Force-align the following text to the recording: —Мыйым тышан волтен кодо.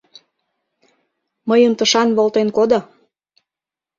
—Мыйым 1.49 1.73
тышан 1.77 2.09
волтен 2.17 2.47
кодо. 2.57 2.79